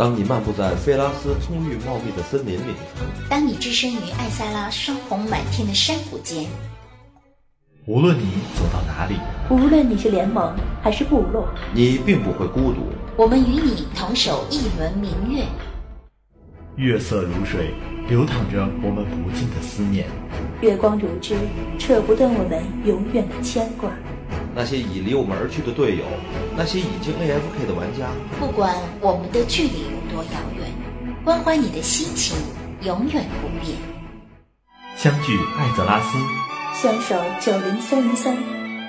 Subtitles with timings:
[0.00, 2.72] 当你漫步在菲拉斯葱郁茂密的森林里，
[3.28, 6.46] 当你置身于艾萨拉霜红满天的山谷间，
[7.84, 8.22] 无论你
[8.56, 9.16] 走到哪里，
[9.50, 12.80] 无论你是联盟还是部落，你并不会孤独。
[13.14, 15.44] 我们与你同守一轮明月，
[16.76, 17.74] 月色如水，
[18.08, 20.06] 流淌着我们不尽的思念；
[20.62, 21.34] 月光如织，
[21.78, 23.90] 扯不断我们永远的牵挂。
[24.52, 26.04] 那些已离我们而去的队友，
[26.56, 30.66] 那些已经 AFK 的玩家，不管我们的距离有多遥远，
[31.24, 32.36] 关怀你的心情
[32.82, 33.74] 永远不变。
[34.96, 36.18] 相聚艾泽拉斯，
[36.74, 38.36] 相守九零三零三，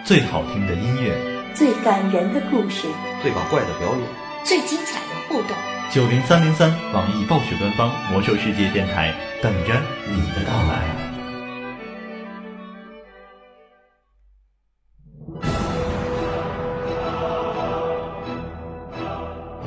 [0.03, 1.17] 最好听的音乐，
[1.53, 2.85] 最感人的故事，
[3.21, 4.07] 最搞怪的表演，
[4.43, 5.55] 最精彩的互动。
[5.89, 11.00] 九零三零三，网易暴雪官方魔兽世界电台，等着你的到来。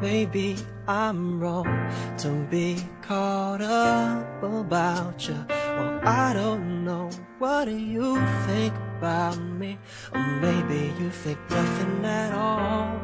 [0.00, 5.44] Maybe I'm wrong to be caught up about you.
[5.48, 7.08] Well, I don't know.
[7.38, 8.16] What do you
[8.46, 9.78] think about me?
[10.12, 13.00] Or maybe you think nothing at all.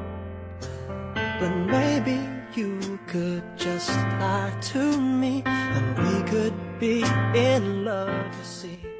[1.15, 2.21] But maybe
[2.55, 3.89] you could just
[4.21, 7.03] lie to me and we could be
[7.35, 8.92] in love, you see.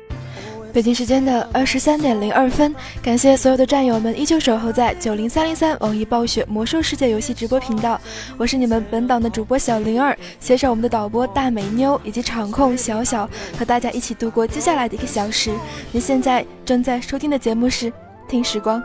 [0.73, 8.01] 北京时间的二十三点零二分，感谢所有的战友们依旧守候在九零三零三网易暴雪魔兽世界游戏直播频道，
[8.39, 13.29] 我是你们本档的主播小灵儿，携手我们的导播大美妞以及场控小小，
[13.59, 15.53] 和大家一起度过接下来的一个小时。
[15.91, 17.91] 您现在正在收听的节目是
[18.27, 18.81] 《听时光》。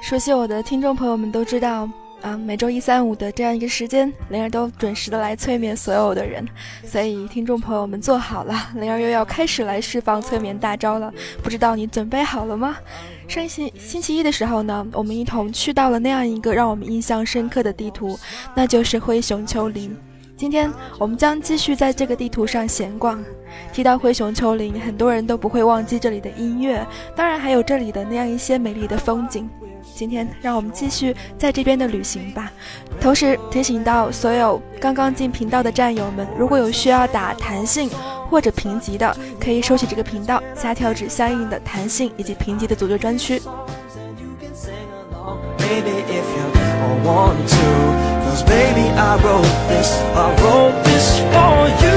[0.00, 1.88] 熟悉我的听众朋友们都知道。
[2.22, 6.46] 啊，每周一、三、五的这样一个时间，灵儿都准时的来催眠所有的人，
[6.84, 11.12] 所以听众朋友们坐好了，灵儿又要开始来释放催眠大招了。
[11.42, 12.76] 不知道你准备好了吗？
[13.26, 18.16] 上星星期一的时候呢，我们一同去到了那样一个让我们印象深刻的地图，
[18.54, 19.96] 那就是灰熊丘陵。
[20.36, 23.22] 今天我们将继续在这个地图上闲逛。
[23.72, 29.48] 提到灰熊丘陵，很多人都不会忘记这里的音乐，当然还有这里的那样一些美丽的风景。
[29.94, 32.50] 今天让我们继续在这边的旅行吧。
[33.00, 37.90] 同时提醒到所有刚刚进频道的战友们，如果有需要打弹性
[38.28, 43.40] 或者评级的，可以收起这个频道，下跳至相应的弹性以及评级的组队专区。
[51.34, 51.91] perfect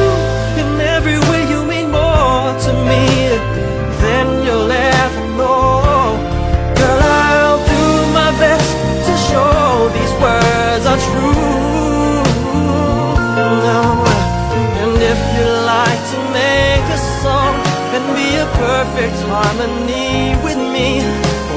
[19.45, 21.01] harmony with me.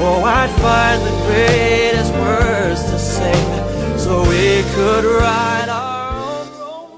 [0.01, 3.47] Oh, I'd find the greatest words to sing
[3.97, 6.47] so we could write our own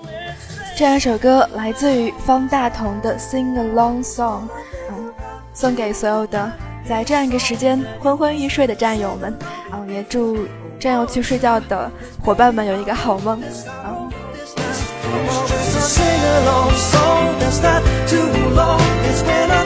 [0.04, 0.76] romance.
[0.76, 4.44] 这两首歌来自于方大同的《Sing Along Song》，
[4.90, 5.14] 嗯，
[5.54, 6.52] 送给所有的
[6.88, 9.34] 在这样一个时间昏昏欲睡的战友们，
[9.72, 10.46] 啊，也祝
[10.80, 11.90] 正要去睡觉的
[12.24, 13.96] 伙伴们有一个好梦，啊。
[15.82, 18.80] Sing along song that's not too long.
[19.10, 19.66] It's when I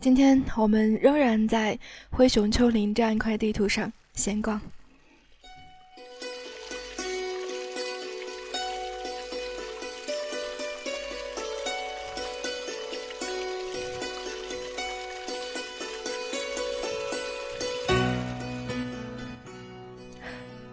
[0.00, 4.58] 今天我们仍然在灰熊丘陵这样一块地图上闲逛。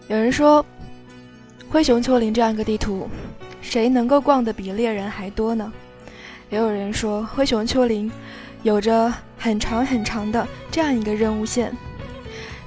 [0.07, 0.65] 有人说，
[1.69, 3.09] 灰熊丘陵这样一个地图，
[3.61, 5.69] 谁能够逛的比猎人还多呢？
[6.49, 8.09] 也有人说，灰熊丘陵。
[8.63, 11.75] 有着很长很长的这样一个任务线。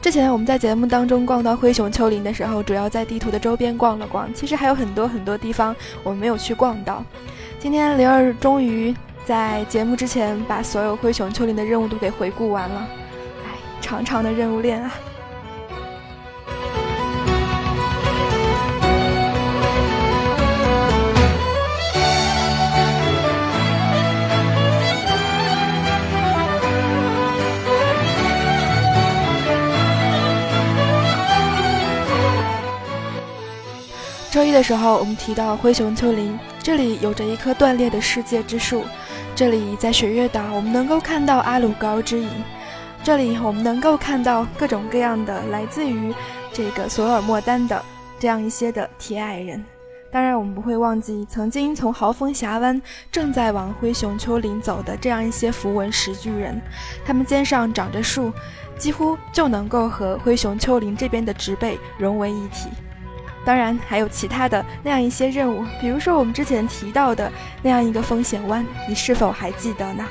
[0.00, 7.04] 之前我们在节目当中逛到灰熊丘陵的时候，主要在地图的周边逛了逛，其实还有很多很多地方我们没有去逛到。
[7.58, 8.94] 今天灵儿终于
[9.26, 12.88] 在节目之前把所有灰熊丘陵的任务都给回顾完了。
[13.44, 14.90] 哎，长长的任务链啊！
[34.50, 38.82] 一的时候，我们提到灰熊丘陵，这里有着一棵断裂的世界之树。
[39.36, 42.28] 这里在雪月岛，我们能够看到阿鲁高之影。
[43.04, 46.12] 这里我们能够看到各种各样的来自于
[46.52, 47.80] 这个索尔莫丹的
[48.18, 49.64] 这样一些的铁矮人。
[50.10, 52.82] 当然，我们不会忘记曾经从豪风峡湾
[53.12, 56.60] 正在往灰熊丘陵走的这样一些符文石巨人，
[57.06, 58.32] 他们肩上长着树，
[58.76, 62.68] 几乎就能够和灰熊丘陵这边的植被融为一体。
[63.44, 67.30] 当然，还有其他的那样一些任务，比如说我们之前提到的
[67.62, 70.06] 那样一个风险湾，你是否还记得呢？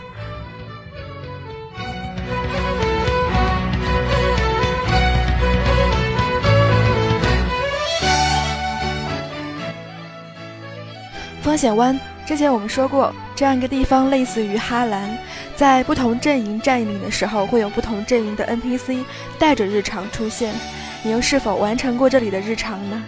[11.41, 15.17] 风险湾之前我们说过，这样一个地方类似于哈兰，
[15.55, 19.03] 在不同阵营占领的时候，会有不同阵营的 NPC
[19.39, 20.53] 带着日常出现。
[21.03, 23.03] 你又是否完成过这里的日常呢？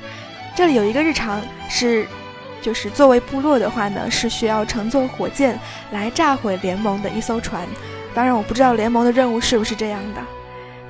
[0.56, 2.06] 这里有一个日常是，
[2.62, 5.60] 就是作为部落的话呢，是需要乘坐火箭
[5.92, 7.68] 来炸毁联盟的一艘船。
[8.14, 10.22] 当然，我不知道联盟的任务是不是这样的。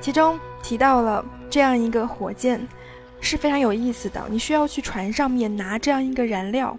[0.00, 2.60] 其中提到了这样一个火箭
[3.20, 6.76] 是非常有意思的，你需要去船上面拿这样一个燃料。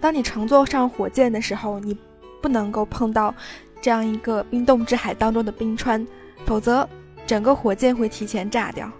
[0.00, 1.96] 当你乘坐上火箭的时候，你
[2.42, 3.34] 不能够碰到
[3.80, 6.04] 这样一个冰冻之海当中的冰川，
[6.46, 6.88] 否则
[7.26, 8.90] 整个火箭会提前炸掉。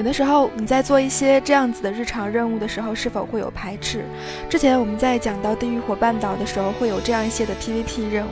[0.00, 4.02] 有的时候你在做一些这样子的日常任务的时候，是否会有排斥？
[4.48, 8.30] 之前我们在讲到地狱火半岛的时候，会有这样一些的 PVP 任务，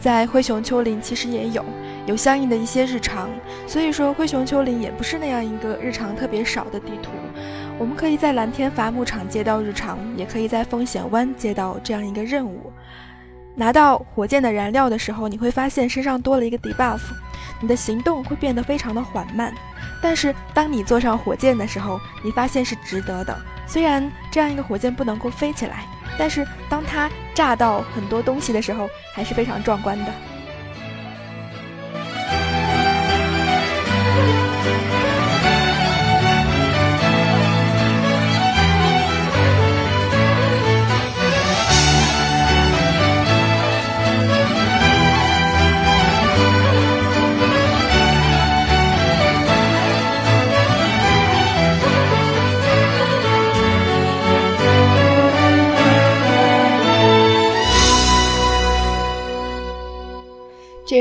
[0.00, 1.62] 在灰熊丘陵其实也有，
[2.06, 3.28] 有相应的一些日常。
[3.66, 7.10] 所以说，灰熊丘陵也不是那样一个日常特别少的地图。
[7.78, 12.72] 我们可以在蓝天伐木场接到日常，也可以在风险湾接到这样一个任务。
[13.54, 17.00] 拿到火箭的燃料的时候，你会发现身上多了一个 debuff，
[17.62, 19.54] 你的行动会变得非常的缓慢。
[20.02, 23.34] 但是当你坐上火箭的时候，你发现是值得的。
[23.66, 25.86] 虽然这样一个火箭不能够飞起来，
[26.18, 30.12] 但是当它炸到很多东西的时候，还是非常壮观的。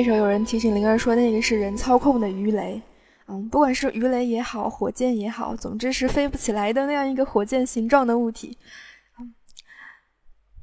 [0.01, 2.81] 这时候有人提醒灵儿说，那个是人操控的鱼雷。
[3.27, 8.58] 嗯，不管是鱼雷也好，火箭也好，总之是飞不起来的那样一个火箭形状的物体。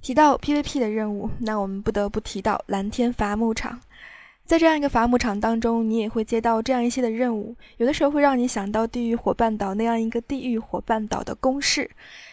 [0.02, 3.80] 提到 PVP 的任务，那我们不得不提到蓝天伐木场。
[4.45, 11.88] 在这样一个伐木场当中，你也会接到这样一些的任务，有的时候会让你想到地狱火半岛那样一个地狱火半岛的公式，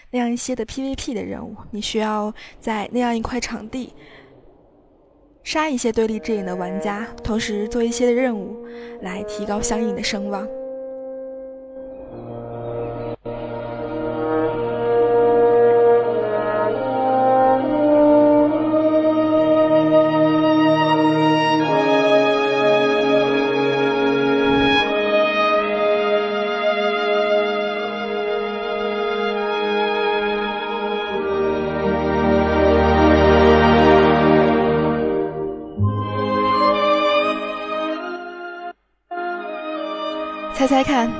[0.09, 3.93] 那样一些的 PVP 的任务，你需要在那样一块场地。
[5.45, 8.65] 杀一些对立阵营的玩家，同时做一些的任务，
[9.01, 10.43] 来提高相应的声望。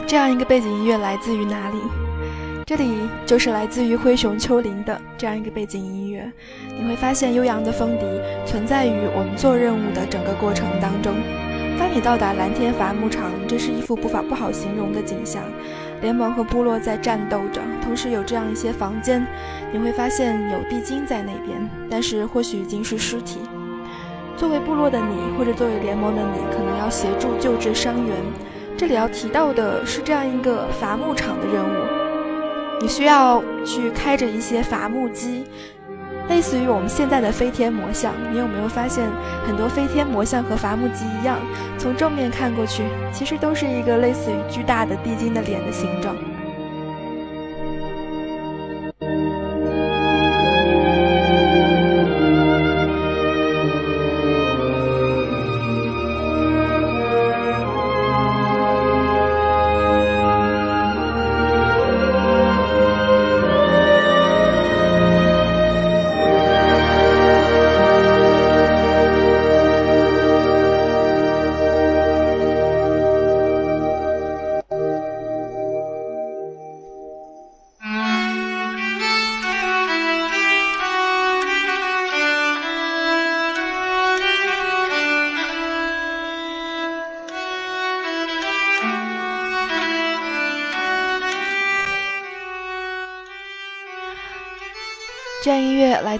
[0.07, 1.77] 这样一个背景音乐来自于哪里？
[2.63, 6.31] 这里就是来自于灰熊丘陵的这样一个背景音乐。
[6.77, 8.05] 你会发现悠扬的风笛
[8.45, 11.15] 存在于我们做任务的整个过程当中。
[11.79, 15.41] 当你到达蓝天伐木场，这是一幅不法不好形容的景象。
[16.01, 19.25] 联盟和部落在战斗着，同时有这样一些房间，
[19.73, 23.39] 你会发现有地精在那边，但是或许已经是尸体。
[24.37, 28.15] 作为部落的你，或者作为联盟的你，可能要协助救治伤员。
[28.77, 35.45] 这里要提到的是这样一个伐木场的任务，你需要去开着一些伐木机，
[36.27, 38.11] 类似于我们现在的飞天魔像。
[38.33, 39.07] 你有没有发现，
[39.47, 41.39] 很多飞天魔像和伐木机一样，
[41.77, 46.13] 从正面看过去，其实都是一个类似于巨大的地精的脸的形状。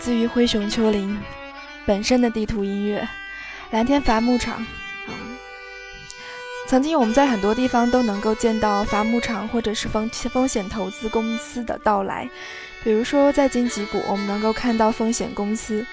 [0.06, 1.18] 自于灰熊丘陵
[1.84, 3.10] 本身的地图音乐，
[3.72, 4.64] 蓝天伐木场。
[6.68, 12.30] 曾经我们在很多地方都能够见到伐木场或者是风风险投资公司的到来，
[12.84, 15.84] 比如说在荆棘谷，我们能够看到风险公司、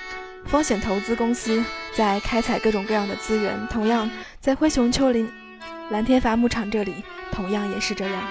[0.45, 1.64] 风险投资公司
[1.95, 3.66] 在开采各种各样的资源。
[3.71, 5.26] 同样，在灰熊丘陵
[5.88, 6.97] 蓝天伐木场这里，
[7.31, 8.23] 同样也是这样。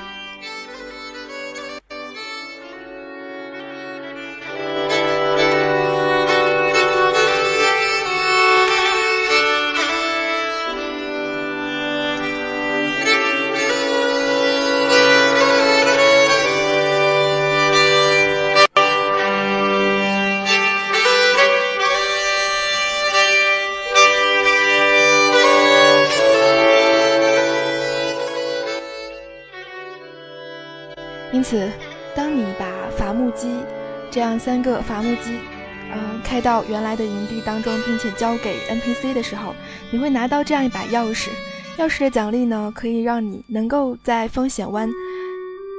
[31.32, 31.70] 因此，
[32.16, 32.66] 当你把
[32.98, 33.48] 伐木机
[34.10, 35.38] 这样三个伐木机，
[35.94, 39.54] 嗯，开到原来的营地当中，并且交给 NPC 的时候，
[39.92, 41.30] 你会拿到这样一把钥匙。
[41.78, 44.90] 钥匙的奖励呢，可以让你能够在风险湾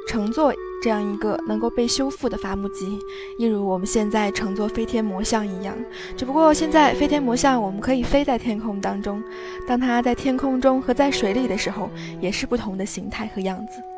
[0.08, 2.98] 乘坐这样一个能够被修复的伐木机，
[3.38, 5.76] 一如我们现在乘坐飞天魔像一样。
[6.16, 9.22] 只不过现在飞天魔像我们可以飞在天空当中，
[9.68, 11.90] 当它在天空中和在水里的时候，
[12.20, 13.91] 也是不同的形态和样子。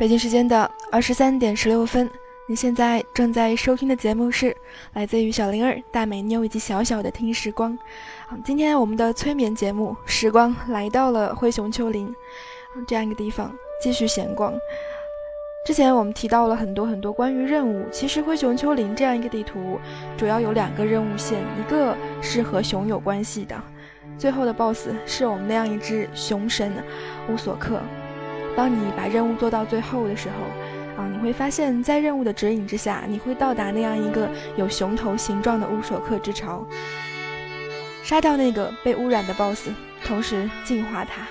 [0.00, 2.08] 北京时间的二十三点十六分，
[2.46, 4.56] 你现在正在收听的节目是
[4.94, 7.78] 来自于小灵儿、大美妞以及小小的听时光。
[8.42, 12.10] 今天我们的催眠节目时光来到了灰熊丘陵
[12.88, 14.54] 这样一个地方，继续闲逛。
[15.66, 19.78] 之前我们提到了很多很多关于任务，其实灰熊丘陵这样一个地图
[20.16, 23.54] 主要有两个任务线，一个是和熊有关系的，
[24.16, 26.72] 最后的 BOSS 是我们那样一只熊神
[27.28, 27.82] 乌索克。
[28.60, 36.62] 当你把任务做到最后的时候，啊，你会发现在任务的指引之下，你会到达那样一个有熊头形状的乌索克之巢，
[38.02, 39.70] 杀掉那个被污染的 BOSS，
[40.04, 41.22] 同时净化它，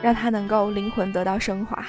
[0.00, 1.84] 让它能够灵魂得到升华。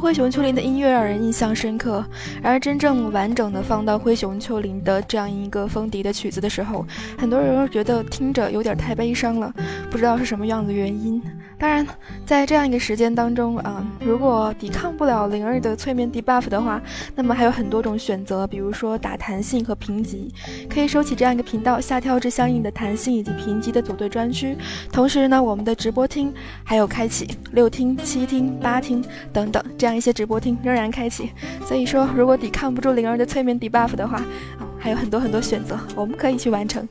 [0.00, 2.02] 灰熊丘陵的音乐让人印象深刻，
[2.42, 6.86] 然而真正完整的放到灰熊丘陵的这样一个风笛的曲子的时候，
[7.18, 9.52] 很多人觉得听着有点太悲伤了，
[9.90, 11.22] 不知道是什么样的原因。
[11.60, 11.86] 当然，
[12.24, 16.80] 在这样一个时间当中啊，如果抵抗不了灵儿的催眠 debuff 的话，
[17.14, 20.32] 那么还有很多种选择，比如说打弹性和评级，
[20.70, 24.56] 可以收起这样一个频道，下跳至相应的弹性以及评级的组队专区。
[24.90, 26.32] 同时呢，我们的直播厅
[26.64, 31.30] 还有开启六厅、七厅、八厅等等这样一些直播厅仍然开启。
[31.66, 36.88] 所以说，如果抵抗不住灵儿的催眠 debuff 的话，啊，还有很多很多选择，我们可以去完成。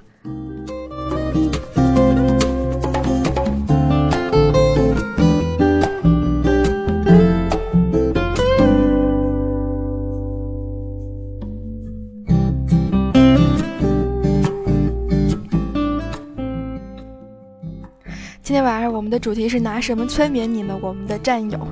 [18.49, 21.67] 今天晚上我们的主题是拿什么催眠你们，我们的战友。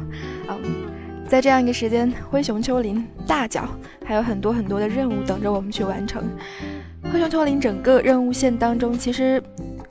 [0.47, 0.59] 嗯，
[1.27, 3.67] 在这样一个时间，灰熊丘陵大脚
[4.05, 6.23] 还有很多很多的任务等着我们去完成。
[7.11, 9.41] 灰熊丘陵整个任务线当中，其实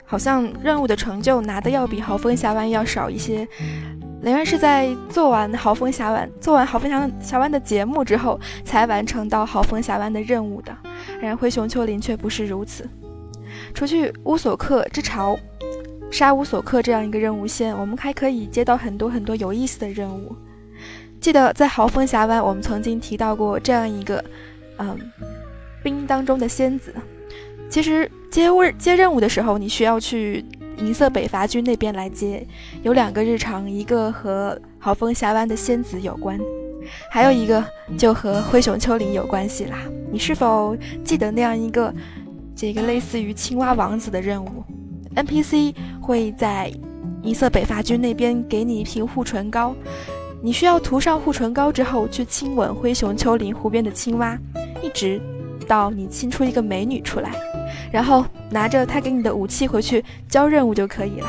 [0.05, 3.45] 好像任务的成就拿的要比豪风峡湾要少一些。
[4.21, 10.71] 雷恩是在做完豪风峡湾、做完豪风峡峡湾的节目之后，才完成到豪风峡湾的任务的。
[11.19, 12.89] 然而灰熊丘陵却不是如此，
[13.73, 15.37] 除去乌索克之巢。
[16.09, 20.35] 杀乌索克这样一个任务线，我们还可以接到很多很多有意思的任务。
[21.19, 24.23] 记得在豪风峡湾，我们曾经提到过这样一个，
[24.77, 24.97] 嗯，
[25.83, 26.93] 冰当中的仙子。
[27.69, 30.45] 其实接务接任务的时候，你需要去
[30.77, 32.45] 银色北伐军那边来接。
[32.83, 36.39] 有两个日常，一个和豪风峡湾的仙子有关，
[37.11, 37.63] 还有一个
[37.97, 39.79] 就和灰熊丘陵有关系啦。
[40.11, 41.93] 你是否记得那样一个
[42.55, 44.63] 这个类似于青蛙王子的任务
[45.17, 46.71] ？NPC 会在
[47.23, 49.75] 银色北伐军那边给你一瓶护唇膏，
[50.41, 54.37] 你需要涂上护唇膏之后去亲吻灰熊丘陵湖边的青蛙，
[54.81, 55.19] 一直
[55.67, 57.31] 到你亲出一个美女出来，
[57.91, 61.27] 然后拿着他给你的武器回去交任务就可以了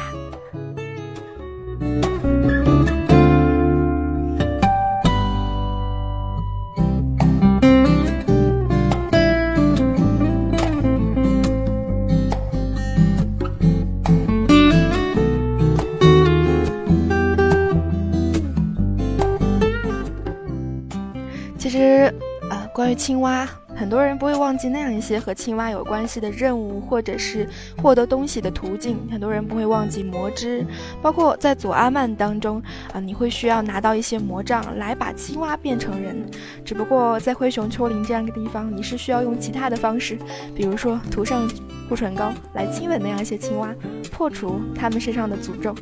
[21.78, 22.12] 了。
[22.12, 27.48] 其关于青蛙，很多人不会忘记那样一些和青蛙有关系的任务，或者是
[27.82, 28.96] 获得东西的途径。
[29.10, 30.64] 很多人不会忘记魔之，
[31.02, 32.62] 包括在左阿曼当中
[32.92, 36.24] 啊，你会需要拿到一些魔杖来把青蛙变成人。
[36.64, 40.16] 只不过在灰熊丘陵这样一个地方，你是需要用其他的方式，
[40.54, 41.50] 比如说涂上
[41.88, 43.74] 护唇膏来亲吻那样一些青蛙，
[44.12, 45.74] 破除他们身上的诅咒。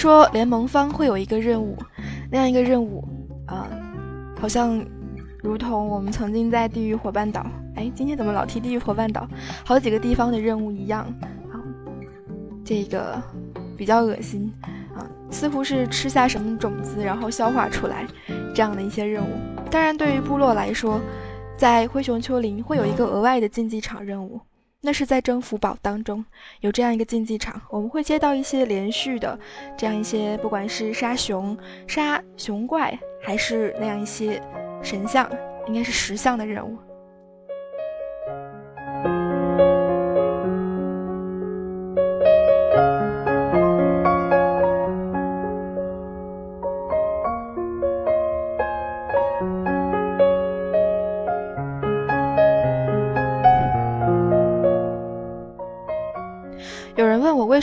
[0.00, 1.76] 说联盟方会有一个任务，
[2.30, 3.06] 那样一个任务，
[3.44, 3.68] 啊，
[4.40, 4.82] 好像
[5.42, 7.44] 如同我们曾经在地狱伙伴岛，
[7.76, 9.28] 哎，今天怎么老提地狱伙伴岛？
[9.62, 11.02] 好几个地方的任务一样，
[11.52, 11.60] 啊，
[12.64, 13.22] 这个
[13.76, 14.50] 比较恶心，
[14.96, 18.06] 啊，似乎是吃下什么种子，然后消化出来
[18.54, 19.36] 这样的一些任务。
[19.70, 20.98] 当然，对于部落来说，
[21.58, 24.40] 在灰熊丘陵会有一个额外的竞技场任务。
[24.82, 26.24] 那是在征服堡当中
[26.60, 29.38] 有这样一个竞技场，我们会接到一些连续的
[29.76, 34.42] 这样一些，不管是杀熊、杀熊怪，还是那样一些
[34.82, 35.30] 神像，
[35.66, 36.78] 应该是石像的任务。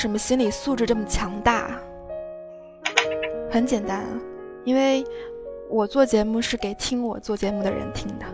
[0.07, 1.69] 什么心理素质这么强大？
[3.51, 4.05] 很简单，
[4.63, 5.03] 因为
[5.69, 8.25] 我做节目是给听我做节目的人听的。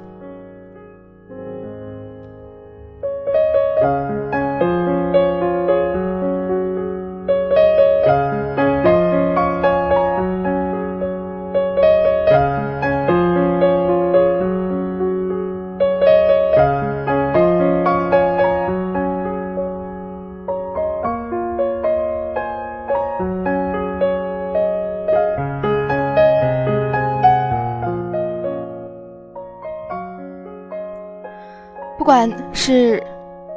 [32.51, 33.01] 是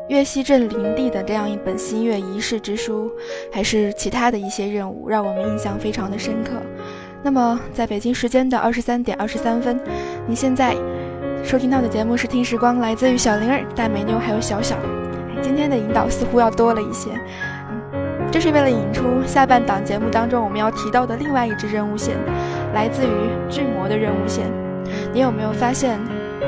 [0.09, 3.11] 岳西镇林地的这样一本新月仪式之书，
[3.53, 6.53] 还是其他的一些任务，让我们印象非常的深刻。
[7.23, 9.81] 那么，在北京时间的二十三点二十三分，
[10.29, 10.77] 你现在
[11.43, 14.77] 收听到的节目是听时光，来自于小灵儿、大美妞还有小小。
[15.43, 17.11] 今天的引导似乎要多了一些，
[17.93, 22.17] 嗯，这是为了引出下半档节目当中我们要提到的另外一支任务线，
[22.73, 24.47] 来自于巨魔的任务线。
[25.13, 25.99] 你有没有发现？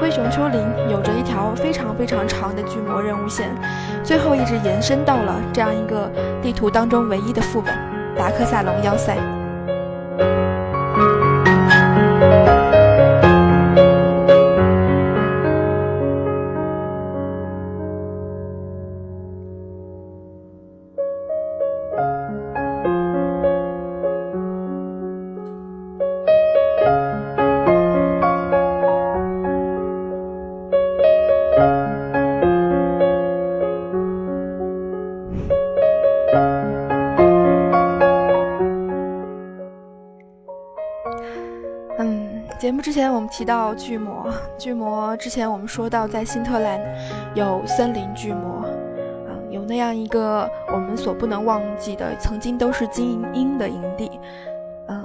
[0.01, 3.55] 灰熊丘陵有着一条非常非常长的巨魔任务线，
[4.03, 7.75] 最后一直延伸到了这样一个地图当中唯一的副本——
[8.17, 9.17] 达克萨隆要塞。
[43.29, 46.81] 提到巨魔，巨魔之前我们说到在新特兰
[47.35, 54.11] 有森林巨魔，啊，有那样一个我们所不能忘记的，曾经都是精英的营地，
[54.87, 55.05] 呃，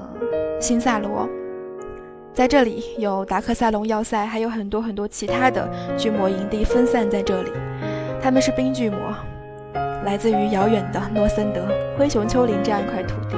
[0.59, 1.27] 新萨罗，
[2.33, 7.51] 在这里有达克赛隆要塞，还有很多很多其他的巨魔营地分散在这里，
[8.21, 8.97] 他们是冰巨魔，
[10.05, 11.61] 来自于遥远的诺森德
[11.97, 13.35] 灰熊丘陵这样一块土地，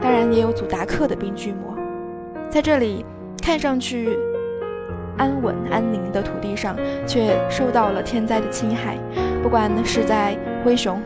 [0.00, 1.76] 当然也有祖达克的冰巨魔，
[2.48, 3.04] 在这里。
[3.48, 4.10] 看上去
[5.16, 8.98] 安稳安宁的土地上，却受到了天灾的侵害。
[9.42, 11.00] 不管是在灰熊、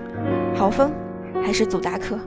[0.53, 0.91] 豪风，
[1.41, 2.19] 还是祖达克。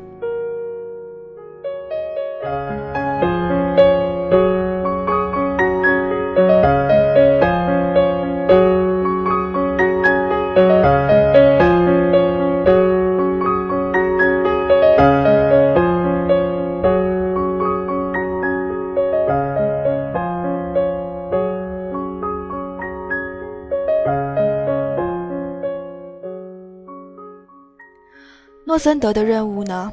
[28.75, 29.89] 诺森德的任务呢？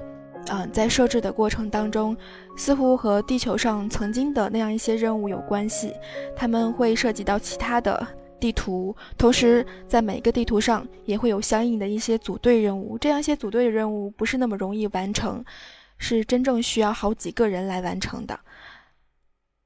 [0.49, 2.17] 嗯，在设置的过程当中，
[2.57, 5.95] 似乎和地球上曾经的那样一些任务有关系。
[6.35, 8.05] 他们会涉及到其他的
[8.41, 12.99] 地图，同时在每个地图上也会有相应的一些组队任务。
[12.99, 15.45] 这样一些组队的任务不是那么容易完成，
[15.97, 18.37] 是真正需要好几个人来完成的。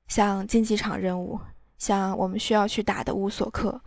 [0.08, 1.40] 像竞技场任务，
[1.78, 3.80] 像我们需要去打的乌索克，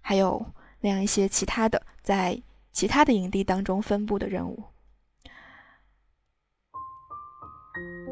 [0.00, 0.42] 还有
[0.80, 2.40] 那样一些其他的在
[2.72, 4.64] 其他的营地当中分布的任务。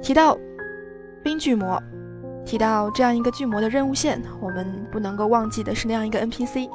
[0.03, 0.37] 提到
[1.23, 1.81] 冰巨魔。
[2.47, 6.71] 提到这样一个巨魔的任务线，我们不能够忘记的是那样一个 NPC，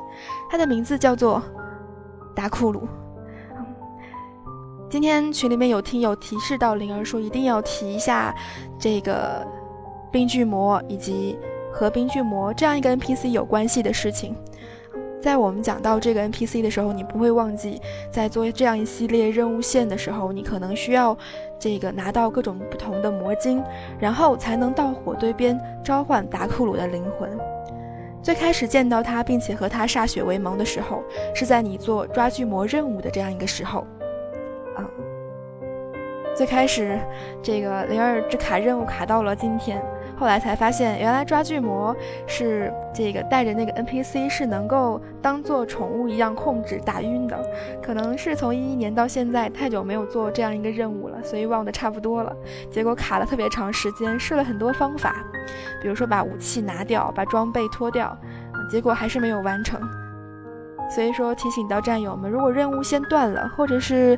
[0.47, 1.41] 他的名字叫做
[2.35, 2.87] 达库鲁。
[4.87, 8.31] 今天群里面有听友提示到灵儿说一定要提一下
[8.77, 9.43] 这个
[10.11, 11.39] 冰巨魔以及
[11.73, 14.35] 和冰巨魔这样一个 NPC 有关系的事情。
[15.23, 17.81] 在我们讲到这个 NPC 的时候，你不会忘记，
[18.11, 21.17] 在做这样一系列任务线的时候，你可能需要
[21.57, 23.63] 这个拿到各种不同的魔晶，
[23.97, 27.29] 然后才能到火堆边召唤达库鲁的灵魂。
[28.21, 31.01] 最开始见到他，并且和他歃血为盟的时候，
[31.33, 33.87] 是在你做抓巨魔任务的这样一个时候。
[34.75, 34.83] 啊，
[36.35, 36.99] 最开始
[37.41, 39.81] 这个灵儿之卡任务卡到了今天。
[40.23, 41.93] 后来才发现，原来抓巨魔
[42.25, 47.37] 是这个带着那个 NPC 是能够当做宠物一样控制打晕的。
[47.81, 52.33] 可能是从一一年到现在太久没有做这样一个任务了，所以忘得差不多了。
[52.71, 55.13] 结果卡了特别长时间，试了很多方法，
[55.81, 58.17] 比如说把武器拿掉，把装备脱掉，
[58.71, 59.77] 结果还是没有完成。
[60.89, 64.17] 所以说提醒到战友们，如果任务先断了，或者是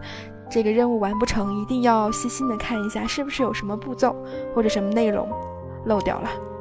[0.52, 4.15] 这个任务完不成，一定要细心的看一下是不是有什么步骤
[4.54, 5.28] 或者什么内容。
[5.86, 6.55] 漏掉了。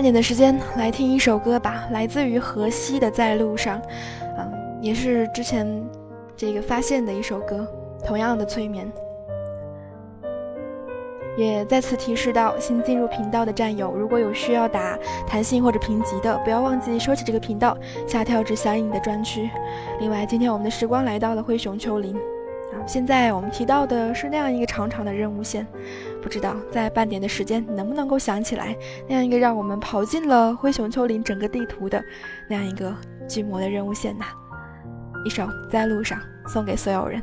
[0.00, 3.78] 半点的时间来听一首歌吧，来自于河西的《在路上》，
[4.38, 5.68] 嗯，也是之前
[6.34, 7.70] 这个发现的一首歌，
[8.02, 8.90] 同样的催眠。
[11.36, 19.50] 也再次提示到新进入频道的战友，如果有需要打弹性或者评级的，不要忘记收起这个频道，下跳至相应的专区。
[19.98, 22.16] 另外，今天我们的时光来到了灰熊丘陵。
[22.16, 25.66] 啊现在我们提到的是那样一个长长的任务线，
[26.22, 28.76] 不知道在半年的时间能不能够想起来
[29.08, 32.02] 那样一个让我们跑进了灰熊丘陵整个地图的
[32.48, 32.94] 那样一个
[33.28, 34.24] 巨魔的任务线呢？
[35.24, 37.22] 一首在路上送给所有人。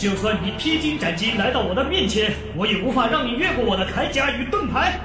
[0.00, 4.98] 就算你披荆斩棘来到我的面前，我也无法让你越过我的铠甲与盾牌。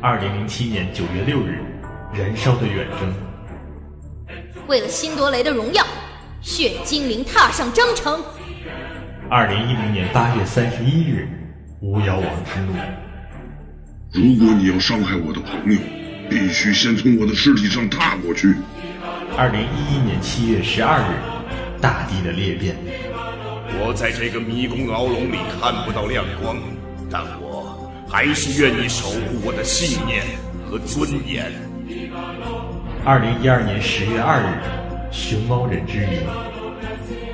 [0.00, 1.62] 二零零七年九月六日，
[2.12, 3.14] 燃烧的远征。
[4.66, 5.86] 为了辛德雷的荣耀，
[6.40, 8.20] 血精灵踏上征程。
[9.30, 11.28] 二零一零年八月三十一日，
[11.80, 12.72] 巫妖王之怒。
[14.10, 15.78] 如果你要伤害我的朋友，
[16.28, 18.52] 必须先从我的尸体上踏过去。
[19.38, 21.14] 二零一一年七月十二日，
[21.80, 22.74] 大地的裂变。
[23.84, 26.56] 我在这个迷宫牢笼里看不到亮光，
[27.10, 30.22] 但我还是愿意守护我的信念
[30.70, 31.50] 和尊严。
[33.04, 34.62] 二零一二年十月二日，
[35.10, 36.20] 熊猫人之谜。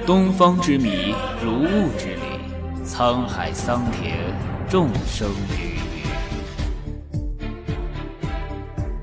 [0.06, 2.40] 东方之谜，如雾之里，
[2.82, 4.14] 沧海桑田，
[4.70, 6.08] 众生芸芸。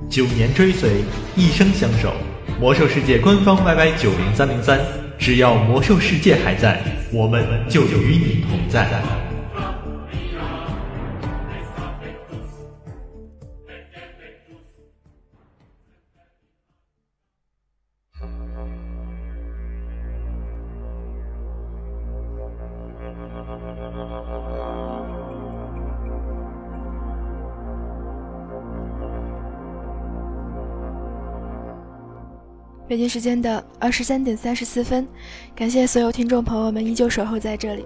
[0.10, 1.04] 九年追随，
[1.36, 2.12] 一生相守。
[2.60, 4.80] 魔兽世界官方 YY 九零三零三，
[5.20, 6.82] 只要魔兽世界还在，
[7.16, 9.25] 我们就与你同在。
[32.96, 35.06] 北京时间的二十三点三十四分，
[35.54, 37.86] 感谢所有听众朋友们依旧守候在这里。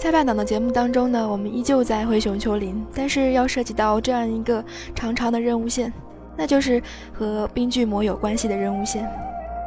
[0.00, 4.64] 下半档的节目当中呢，我们依旧在灰熊丘陵，但是要涉及到这样一个
[4.94, 5.92] 长长的任务线，
[6.34, 9.06] 那就是和冰巨魔有关系的任务线。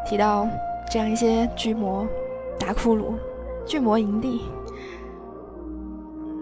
[0.09, 0.49] 提到
[0.91, 2.07] 这样一些巨魔、
[2.59, 3.13] 大骷髅、
[3.63, 4.41] 巨魔营地，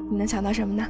[0.09, 0.87] 你能想到什么呢？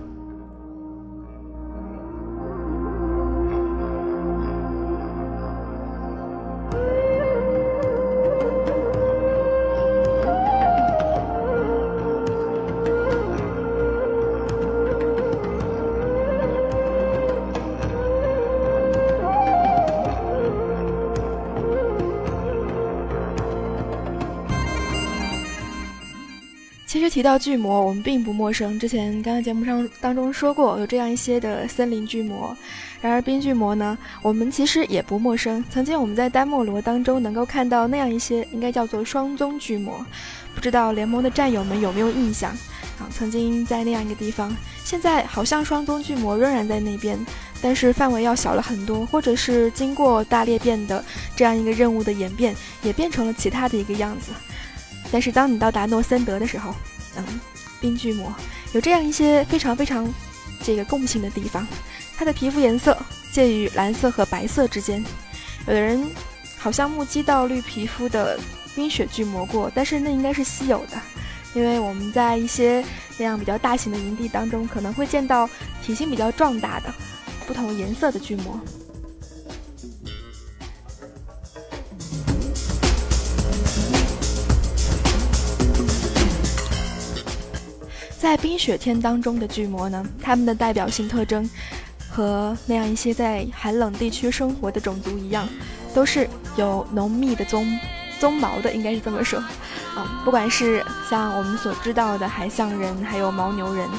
[27.23, 28.77] 到巨魔，我们并不陌生。
[28.77, 32.55] 之前刚刚节目上当中说过，有这样一些的森林巨魔。
[33.01, 35.63] 然而冰巨魔呢，我们其实也不陌生。
[35.69, 40.05] 曾经我们在丹莫罗当中能够看到那样一些，应该叫做双宗巨魔。
[40.53, 42.51] 不知道联盟的战友们有没有印象？
[42.99, 47.17] 啊，曾经在那样一个地方，现在好像双宗巨魔仍然在那边，
[47.61, 51.03] 但是范围要小了很多，或者是经过大裂变的
[51.35, 52.53] 这样一个任务的演变，
[52.83, 54.31] 也变成了其他的一个样子。
[55.11, 56.73] 但是当你到达诺森德的时候，
[57.15, 57.23] 嗯，
[57.79, 58.33] 冰巨魔
[58.73, 60.07] 有这样一些非常非常
[60.63, 61.67] 这个共性的地方，
[62.17, 62.97] 它的皮肤颜色
[63.31, 65.03] 介于蓝色和白色之间，
[65.67, 66.05] 有的人
[66.57, 68.39] 好像目击到绿皮肤的
[68.75, 70.97] 冰雪巨魔过，但是那应该是稀有的。
[71.55, 72.83] 因为我们在一些
[73.17, 75.47] 那样比较大型的营地当中，可能会见到
[75.83, 76.91] 体型比较壮大的、
[77.45, 78.59] 不同颜色的巨魔。
[88.23, 91.47] 在冰雪天当中的巨魔呢，他们的代表性特征
[92.09, 95.45] 和那样一些在寒冷地区生活的种族一样，
[95.93, 97.67] 都是有浓密的棕
[98.21, 99.39] 棕毛的，应该是这么说。
[99.93, 103.89] 啊，不管是像我们所知道的海象人，还有牦牛人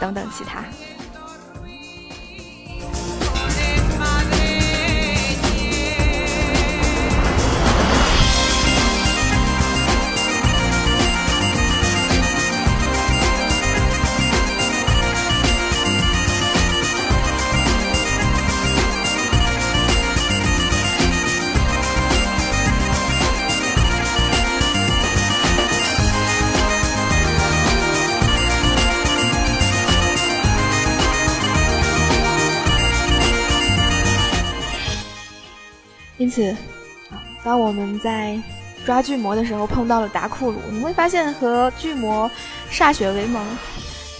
[0.00, 0.64] 等等其他。
[36.36, 36.50] 因此，
[37.10, 38.38] 啊，当我们在
[38.84, 42.30] 抓巨魔的时候碰到了达库鲁，你会发现和巨魔
[42.70, 43.42] 歃血为盟，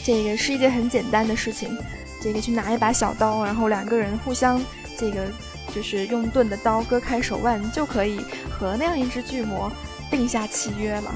[0.03, 1.77] 这个是一件很简单的事情。
[2.23, 4.59] 这个去拿一把小刀，然后两个人互相
[4.99, 5.27] 这个
[5.75, 8.19] 就是用钝的刀割开手腕，就可以
[8.51, 9.71] 和那样一只巨魔
[10.11, 11.15] 定下契约了。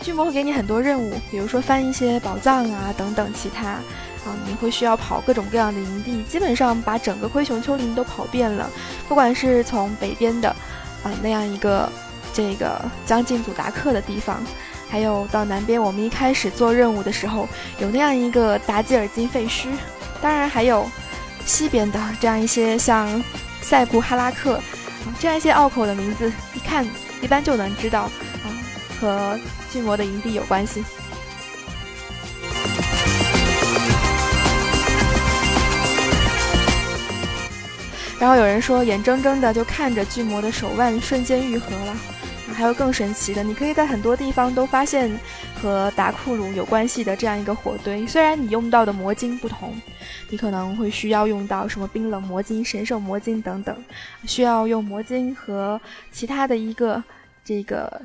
[0.00, 3.78] 巨魔会给你很多任务，比如说翻一些宝藏啊等等其他。
[4.24, 8.68] 啊，你会需要跑各种各样的营地，基本上把整个灰熊丘陵都跑遍了。
[9.08, 10.48] 不管是从北边的，
[11.02, 11.90] 啊那样一个
[12.32, 14.42] 这个将近祖达克的地方，
[14.90, 17.48] 还有到南边，我们一开始做任务的时候
[17.78, 19.68] 有那样一个达吉尔金废墟，
[20.20, 20.86] 当然还有
[21.46, 23.22] 西边的这样一些像
[23.62, 24.60] 塞布哈拉克，
[25.18, 26.86] 这样一些拗口的名字，一看
[27.22, 28.46] 一般就能知道啊
[29.00, 29.38] 和
[29.72, 30.84] 巨魔的营地有关系。
[38.20, 41.96] 然后有人说，眼睁睁的就看着巨魔的手腕瞬间愈合了。
[42.52, 45.10] 还有更神奇的，你可以在很多地方都发现
[45.54, 48.06] 和达库鲁有关系的这样一个火堆。
[48.06, 49.72] 虽然你用到的魔晶不同，
[50.28, 53.74] 你可能会需要用到什么冰冷魔晶、神圣魔晶等等，
[54.26, 55.80] 需要用魔晶和
[56.12, 57.02] 其他的一个
[57.42, 58.02] 这个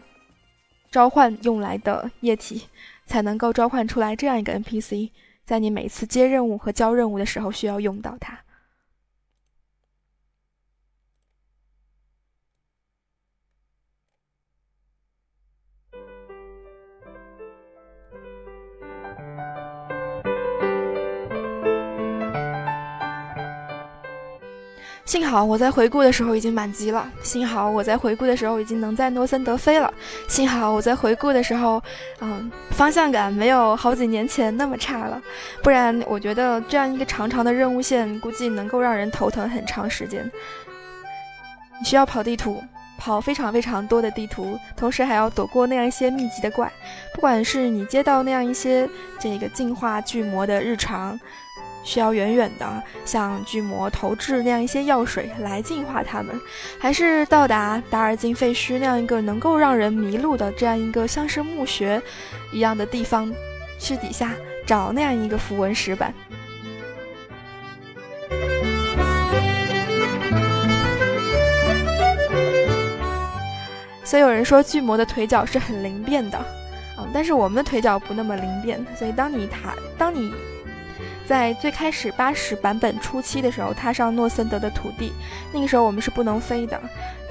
[0.89, 2.63] 召唤用来的液体，
[3.05, 5.09] 才能够召唤出来这样一个 NPC，
[5.43, 8.39] 在你每次接任务和交任务的时候需要用到它。
[25.05, 29.93] 幸好我在回顾的时候已经满级了，幸好我在回顾的时候已经能在诺森德飞了，
[30.27, 31.81] 幸好我在回顾的时候，
[32.21, 35.21] 嗯，方向感没有好几年前那么差了，
[35.61, 40.29] 不然我觉得这样一个长长的任务线估计能够让人头疼很长时间。
[41.79, 42.63] 你需要跑地图，
[42.97, 46.71] 跑非常非常多的地图，同时还要躲过那样一些密集的怪，
[47.13, 48.89] 不管是你接到那样一些
[49.19, 51.19] 这个进化巨魔的日常。
[51.85, 56.37] 需要远远的向巨魔投掷那样一些药水来净化它们，
[56.79, 62.01] 还是到达达尔金废墟那样一个能够让人迷路的这样一个像是墓穴
[62.51, 63.31] 一样的地方，
[63.79, 64.33] 去底下
[64.65, 66.13] 找那样一个符文石板。
[74.03, 80.33] 所以有人说巨魔的腿脚是很灵便的，啊，但是我们的腿脚不那么灵便，所以当你踏，当你。
[81.27, 85.11] 在最开始八十版本初期的时候，踏上诺森德的土地，
[85.51, 86.79] 那个时候我们是不能飞的。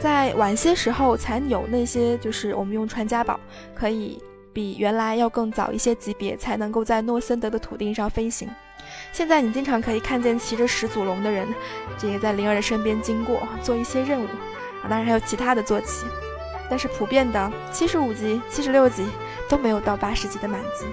[0.00, 3.38] 在晚些时候才有那些，就是我们用传家宝，
[3.74, 4.20] 可以
[4.52, 8.48] 比原来要更早一些级别，才能够在诺森德的土地上飞行。
[9.12, 11.46] 现在你经常可以看见骑着始祖龙的人，
[11.96, 14.24] 这个在灵儿的身边经过，做一些任务
[14.82, 16.04] 啊，当然还有其他的坐骑。
[16.68, 19.06] 但是普遍的七十五级、七十六级
[19.48, 20.84] 都没有到八十级的满级。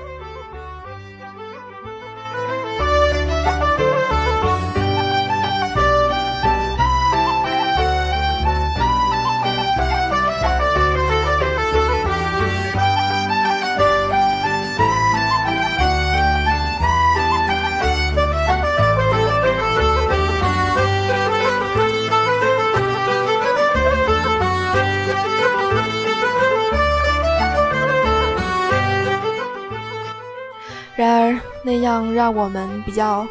[31.02, 33.26] 然而，那样让我们比较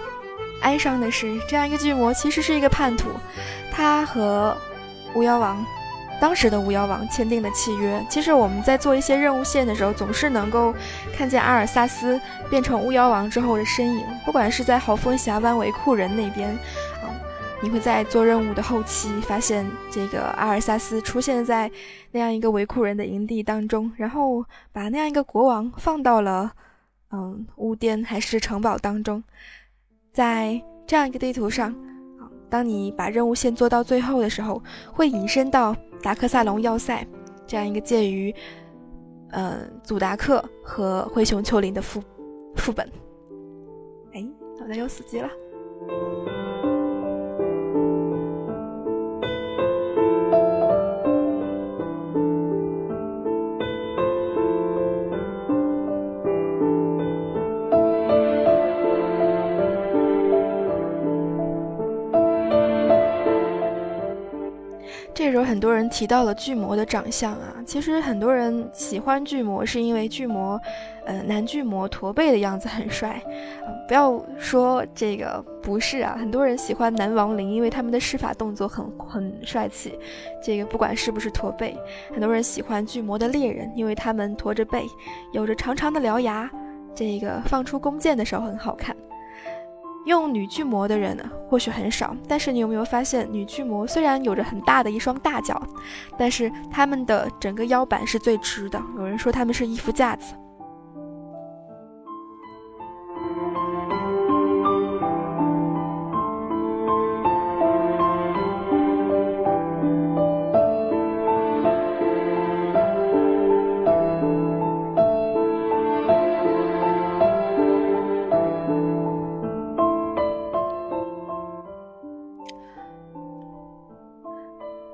[0.61, 3.11] 哀伤的是，这样一个巨魔其实是一个叛徒，
[3.71, 4.57] 他和
[5.15, 5.65] 巫妖王
[6.21, 8.05] 当时的巫妖王签订了契约。
[8.11, 10.75] 其实我们在做一些任务线的时候，总是能够
[11.17, 17.07] 看见阿尔萨斯变成巫妖王之后的身影，不管是在豪风峡湾维库人那边，啊，
[17.63, 21.71] 你会在做任务的后期发现这个阿尔萨斯出现在
[22.11, 26.51] 那样一个维库人的营地当中，然后把那样一个国王放到了。
[27.13, 29.23] 嗯，屋巅还是城堡当中，
[30.13, 31.75] 在这样一个地图上，
[32.49, 37.07] 当你把任务线做到最后的时候，会引申到达克萨隆要塞
[37.47, 38.35] 这样一个介于，
[39.31, 42.03] 呃，祖达克和灰熊丘陵的副
[42.57, 42.89] 副本。
[44.13, 44.25] 哎，
[44.59, 45.29] 脑袋又死机了。
[65.21, 70.59] 这时候很多人提到了巨魔的长相啊，其实很多人喜欢巨魔是因为巨魔，
[71.05, 73.23] 呃，男巨魔驼背的样子很帅，
[73.87, 79.93] 不要说这个不是啊，很多人喜欢男亡灵，因为他们的施法动作很很帅气，
[80.43, 81.77] 这个不管是不是驼背，
[82.11, 84.87] 很多人喜欢巨魔的猎人，因为他们驼着背，
[85.35, 86.51] 有着长长的獠牙，
[86.95, 88.97] 这个放出弓箭的时候很好看。
[90.11, 91.17] 用女巨魔的人
[91.49, 95.61] 或许很少，但是你有没有发现，女巨魔虽然有着很大的一双大脚，
[96.19, 98.83] 但是他们的整个腰板是最直的。
[98.97, 100.35] 有人说他们是衣服架子。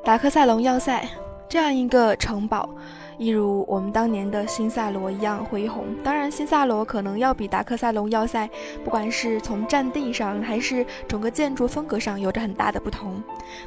[0.07, 1.05] 达克赛隆要塞
[1.49, 2.71] 这样一个城堡，
[3.19, 5.85] 一如我们当年的新萨罗一样恢宏。
[6.05, 8.49] 当然，新萨罗可能要比达克赛隆要塞，
[8.85, 13.21] 不管是从占地上还是整个建筑风格上，有着很大的不同。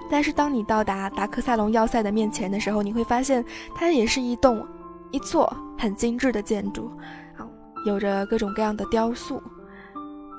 [0.09, 3.43] 但是，当你到达达克赛隆要塞的面前的时候，你会发现
[3.75, 4.65] 它也是一栋
[5.11, 6.89] 一座很精致的建筑，
[7.37, 7.45] 啊，
[7.85, 9.43] 有着各种各样的雕塑，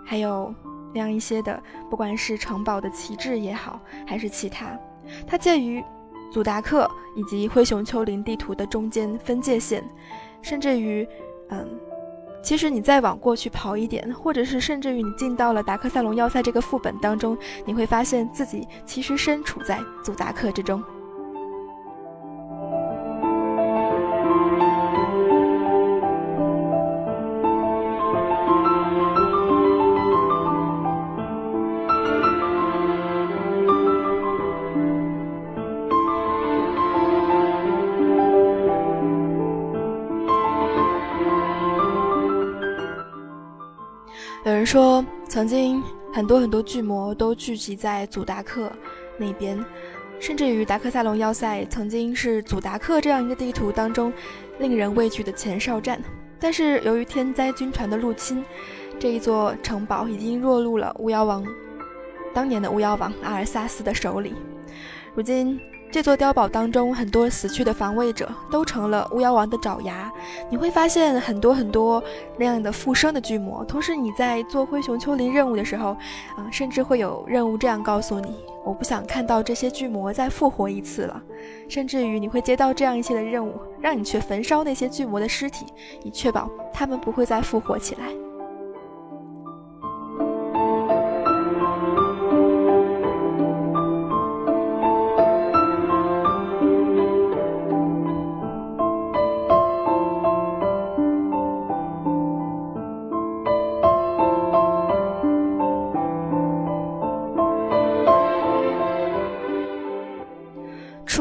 [0.06, 0.54] 还有
[0.94, 4.66] 那样一些的，不管是城堡的旗帜也好，还是其他。
[5.26, 5.82] 它介于
[6.32, 9.82] 祖达克以及灰熊丘陵地图的中间分界线，
[10.42, 11.06] 甚至于，
[11.48, 11.68] 嗯，
[12.42, 20.82] 其实你再往过去跑一点，或者是甚至于你进到了达克赛隆要塞这个副本当中，你会发现自己其实身处在祖达克之中。
[45.40, 45.82] 曾经
[46.12, 48.70] 很多很多巨魔都聚集在祖达克
[49.16, 49.58] 那边，
[50.18, 54.12] 甚至于达克萨隆要塞曾经是祖达克这样一个地图当中
[54.58, 55.98] 令人畏惧的前哨站。
[56.38, 58.44] 但是由于天灾军团的入侵，
[58.98, 61.42] 这一座城堡已经落入了巫妖王
[62.34, 64.34] 当年的巫妖王阿尔萨斯的手里。
[65.14, 65.58] 如今。
[65.92, 70.10] 这座碉堡当中，很多死去的防卫者都成了巫妖王的爪牙。
[70.48, 72.02] 你会发现很多很多
[72.38, 73.64] 那样的复生的巨魔。
[73.64, 75.90] 同时，你在做灰熊丘陵任务的时候，
[76.36, 81.20] 啊，甚至会有任务这样告诉你：我不想看到这些巨魔再复活一次了。
[81.68, 85.66] 甚至于你会接到这样一些的任务，让你去焚烧那些巨魔的尸体，
[86.04, 88.29] 以确保他们不会再复活起来。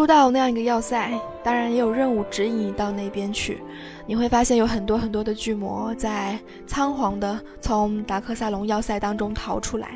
[0.10, 3.62] 到那样一个要塞，当然也有任务指引你到那边去。
[4.08, 9.90] 你会发现有很多很多的巨魔在仓皇的从达克萨隆要塞当中逃出来，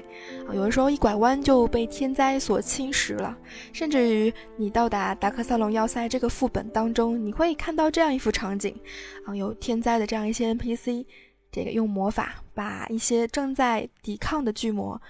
[0.48, 3.36] 啊，有的时候一拐弯就被天灾所侵蚀了。
[3.72, 8.80] 甚至于你到达达克萨隆要塞这个副本当中，你会看到这样一幅场景，
[9.26, 11.08] 啊，有天灾的这样一些 NPC，
[11.52, 15.02] 这个用魔法把一些正在抵抗的巨魔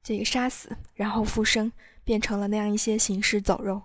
[0.00, 1.72] 这个杀死，然后复生，
[2.04, 3.82] 变成了那样一些行尸走肉。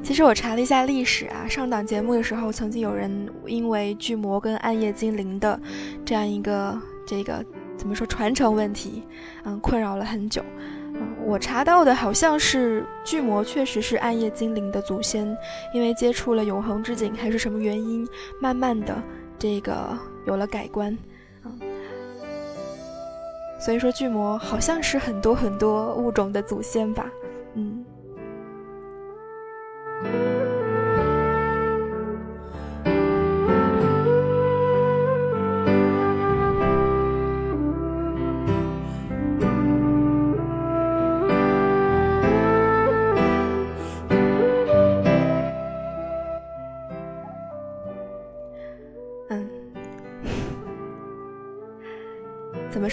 [0.00, 5.60] 其实我查了一下历史啊，上档节目的时候，曾经有人因为巨魔跟暗夜精灵的
[6.04, 6.76] 这样一个
[7.06, 7.44] 这个
[7.78, 9.04] 怎么说传承问题，
[9.44, 10.44] 嗯，困扰了很久。
[10.92, 15.24] 嗯，我查到的好像是巨魔确实是暗夜精灵的祖先，
[15.72, 18.06] 因为接触了永恒之井还是什么原因，
[18.40, 19.00] 慢慢的
[19.38, 20.98] 这个有了改观。
[21.44, 21.60] 嗯，
[23.60, 27.06] 所以说巨魔好像是很多很多物种的祖先吧。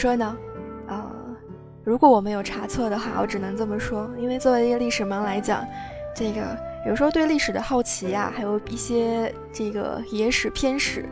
[0.05, 0.37] 说呢？
[0.87, 1.11] 啊，
[1.83, 5.65] 如果我没有查错的话，我只能这么说，因为作为一个历史盲来讲，
[6.15, 11.09] 这个有时候对历史的好奇呀，还有一些这个野史偏史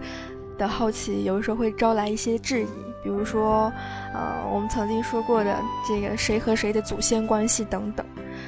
[0.60, 2.68] 的好奇，有时候会招来一些质疑。
[3.02, 3.74] 比如说，
[4.14, 8.06] 呃，我们曾经说过的这个谁和谁的祖先关系等等。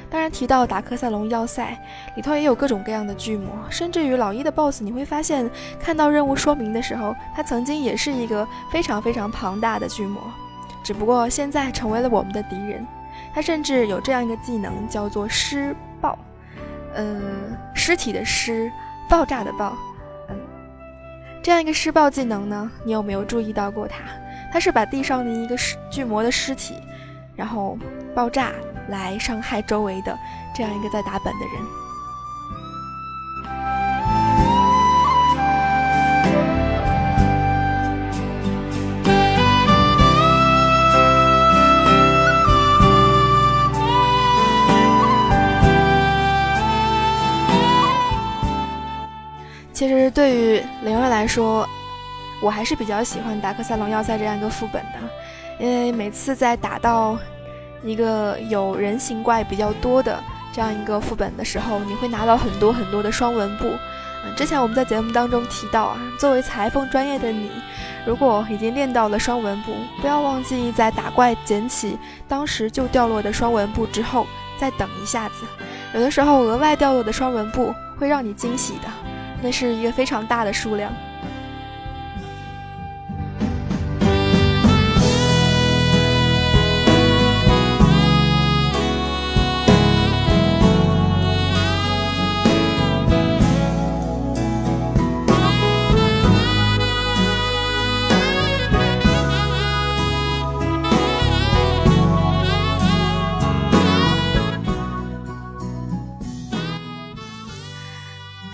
[0.09, 1.77] 当然，提到达克萨隆要塞
[2.15, 5.49] 里头也有各种各样的巨魔，甚至于老一的 BOSS，你会发现
[5.79, 10.21] 看到任务说明的时候，它曾经也是一个非常非常庞大的巨魔，
[10.83, 12.85] 只不过现在成为了我们的敌人。
[13.33, 16.17] 它甚至有这样一个技能，叫做尸爆，
[16.93, 17.19] 呃，
[17.73, 18.71] 尸体的尸，
[19.09, 19.75] 爆炸的爆，
[20.29, 20.37] 嗯，
[21.43, 23.97] 这样一个施暴技能呢，你有没有注意到过它？
[24.53, 26.75] 它是把地上的一个尸巨魔的尸体，
[27.35, 27.77] 然后
[28.13, 28.51] 爆炸
[28.87, 30.17] 来伤害周围的
[30.55, 31.65] 这样一个在打本的人。
[49.73, 51.67] 其实对于灵儿来说，
[52.41, 54.99] 我还是比较喜欢达克赛隆要塞这样一个副本的，
[55.59, 57.17] 因为每次在打到
[57.85, 60.19] 一个有人形怪比较多的
[60.51, 63.65] 这样一个副本的时候，你会拿到很多很多的双纹布。
[64.25, 67.51] 嗯，之前我们在节目当中提到啊，作为裁缝专业的你，
[68.07, 69.71] 如果已经练到了双纹布，
[70.01, 74.25] 不要忘记在打怪捡起当时就掉落的双纹布之后，
[74.57, 75.45] 再等一下子。
[75.93, 78.89] 有的时候额外掉落的双纹布会让你惊喜的。
[79.41, 80.91] 那是一个非常大的数量。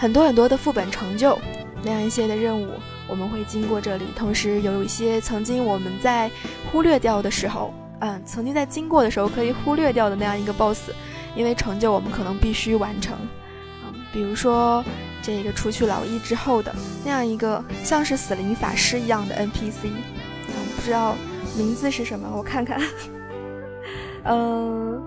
[0.02, 1.38] 很多很多的副本成就，
[1.84, 2.72] 那样一些的任务，
[3.08, 4.06] 我们会经过这里。
[4.16, 6.28] 同时，有一些曾经我们在
[6.72, 10.90] 忽略掉的时候，嗯，曾经在经过的时候可以忽略掉的那样一个 BOSS，
[11.36, 13.16] 因为成就我们可能必须完成。
[13.86, 14.84] 嗯，比如说
[15.22, 16.74] 这个除去老一之后的
[17.06, 19.92] 那样一个像是死灵法师一样的 NPC，
[20.76, 21.16] 不知道
[21.56, 22.82] 名字是什么，我看看。
[24.26, 25.00] 嗯，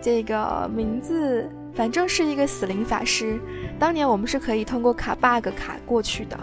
[0.00, 1.46] 这个名字。
[1.76, 3.38] 反正是一个死灵法师，
[3.78, 6.38] 当年我们是可以通过卡 bug 卡过去的，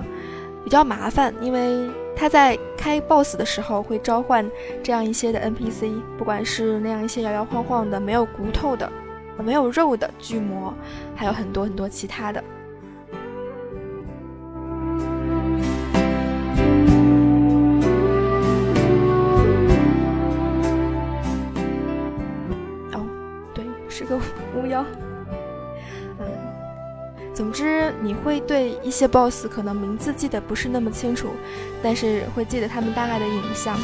[0.63, 4.49] 比较麻烦，因为他在开 boss 的时候会召唤
[4.83, 8.89] 这样一些的 NPC，不管是那样一些摇摇晃晃的、没有骨头的、
[9.43, 10.73] 没有肉的巨魔，
[11.15, 12.43] 还有很多很多其他的。
[22.93, 23.03] 哦，
[23.55, 24.17] 对，是个
[24.55, 24.85] 巫妖。
[27.33, 31.29] 总之，你会对一些 BOSS 可能名字记得不是那么清楚，
[31.81, 33.75] 但是会记得他们大概的影像，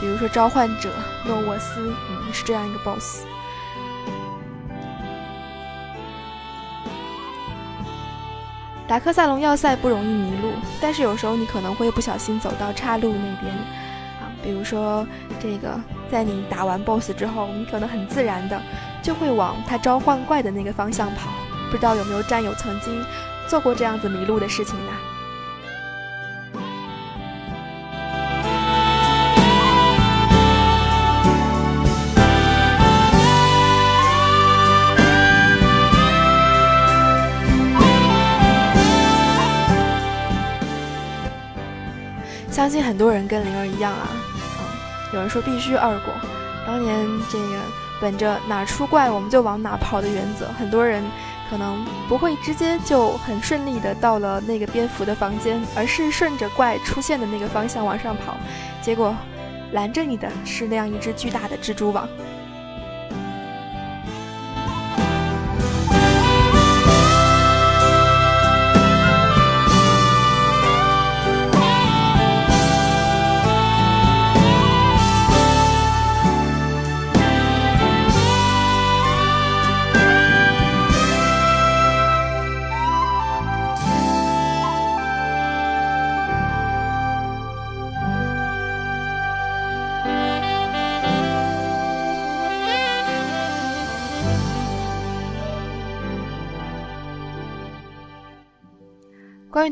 [0.00, 0.90] 比如说召唤者
[1.26, 3.24] 诺沃斯，嗯，是这样一个 BOSS。
[8.88, 13.52] 达克萨隆要塞不容易迷路，但是有时候你可能会不小心走到岔路那边，
[14.20, 15.06] 啊，比如说
[15.38, 15.78] 这个，
[16.10, 18.58] 在你打完 BOSS 之后，你可能很自然的
[19.02, 21.30] 就会往他召唤怪的那个方向跑。
[21.76, 23.04] 不知道有没有战友曾经
[23.46, 24.92] 做过这样子迷路的事情呢？
[42.50, 46.14] 相信很多人跟灵儿一样啊，嗯，有人说必须二过。
[46.66, 47.46] 当年这个
[48.00, 51.04] 本着哪出怪我们就往哪跑的原则，很多人
[51.50, 58.36] 可能不会直接就很顺利的到了那个蝙蝠的房间，而是顺着怪出现的那个方向往上跑，
[58.82, 59.14] 结果
[59.72, 62.08] 拦着你的是那样一只巨大的蜘蛛网。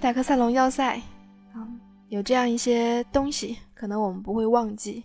[0.05, 1.01] 达克萨隆要塞，
[1.55, 1.65] 啊，
[2.11, 5.03] 有这样一些东西，可能我们不会忘记，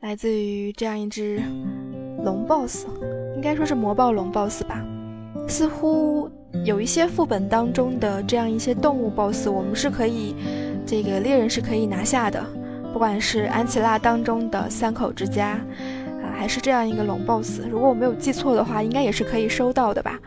[0.00, 1.40] 来自于这样一只
[2.22, 2.84] 龙 BOSS，
[3.34, 4.84] 应该说是魔暴龙 BOSS 吧。
[5.48, 6.30] 似乎
[6.66, 10.34] 有一些副本当中的这样一些动物 BOSS，我们是可以，
[10.84, 12.44] 这个猎人是可以拿下的，
[12.92, 15.52] 不管是安琪拉当中的三口之家，
[16.22, 20.20] 啊，还是这样一个龙 BOSS，如果我没有记错的话，应该也是可以收到的吧。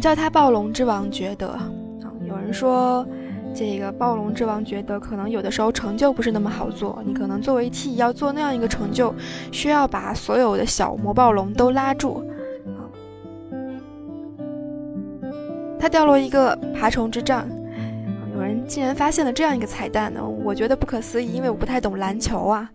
[0.00, 1.70] 叫他暴龙之王觉得啊，
[2.26, 3.06] 有人说
[3.54, 9.14] 这个暴龙之王觉得可能有的时候成就不是那么好做，你可能作为 T 要做那样一个成就，
[9.52, 12.24] 需要把所有的小魔暴龙都拉住
[12.66, 12.80] 啊。
[15.78, 17.46] 他掉落一个爬虫之杖，
[18.34, 22.70] 有人竟然发现了这样一个彩蛋呢，我觉得不可思议，因为我不太懂篮球啊。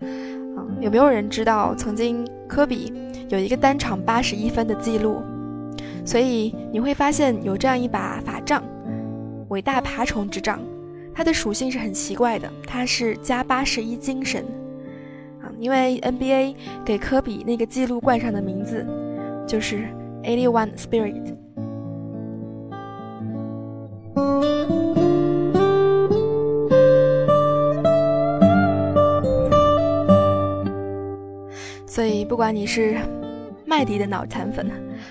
[0.55, 2.91] 啊，有没有人知道曾经科比
[3.29, 5.21] 有一个单场八十一分的记录？
[6.05, 8.63] 所以你会发现有这样一把法杖，
[9.49, 10.59] 伟大爬虫之杖，
[11.13, 14.45] 它的属性是很奇怪的，它是加八十一精神
[15.41, 18.85] 啊，因为 NBA 给科比那个记录冠上的名字
[19.47, 19.87] 就是
[20.23, 21.35] Eighty One Spirit。
[31.87, 32.97] 所以不管你是
[33.65, 34.69] 麦迪的脑残粉。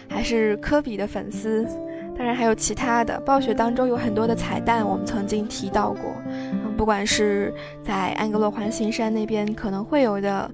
[0.08, 1.64] 还是科比的粉丝，
[2.16, 3.18] 当然还有其他的。
[3.20, 6.14] 暴雪当中有很多的彩蛋，我们曾经提到过。
[6.26, 10.50] 嗯，不管是在安格洛环形山那边可能会有的，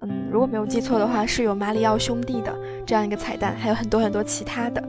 [0.00, 2.56] 嗯，如果没有记错的话，是有马里奥兄弟的
[2.86, 4.82] 这样一个彩蛋，还有很多很多其他的。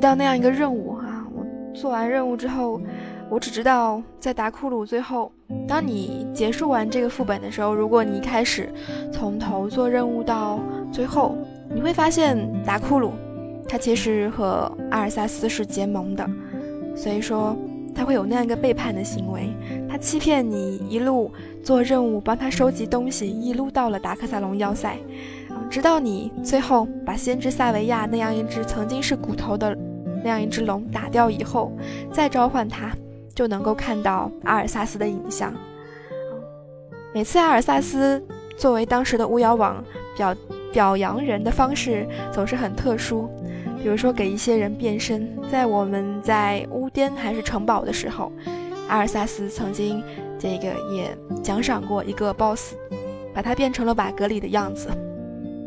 [0.00, 1.44] 到那样一个任务啊，我
[1.74, 2.80] 做完任务之后，
[3.28, 5.30] 我只知道在达库鲁最后，
[5.68, 8.72] 当你结束完这个副本的时候，如果你一开始
[9.12, 10.58] 从头做任务到
[10.90, 11.36] 最后，
[11.72, 13.12] 你会发现达库鲁
[13.68, 16.28] 他其实和阿尔萨斯是结盟的，
[16.96, 17.56] 所以说
[17.94, 19.50] 他会有那样一个背叛的行为，
[19.88, 21.30] 他欺骗你一路
[21.62, 24.96] 做任务，帮他收集东西，一路到了达克萨隆要塞。
[25.68, 29.76] 直到你最后把先知萨维亚那样一只曾经是骨头的
[30.22, 31.72] 那样一只龙打掉以后，
[32.12, 32.90] 再召唤它，
[33.34, 35.52] 就能够看到阿尔萨斯的影像。
[37.12, 38.22] 每次阿尔萨斯
[38.56, 39.82] 作为当时的巫妖王
[40.16, 40.36] 表
[40.72, 43.28] 表扬人的方式总是很特殊，
[43.82, 45.28] 比如说给一些人变身。
[45.50, 48.30] 在我们在乌巅还是城堡的时候，
[48.88, 50.02] 阿尔萨斯曾经
[50.38, 52.74] 这个也奖赏过一个 BOSS，
[53.34, 54.88] 把它变成了瓦格里的样子。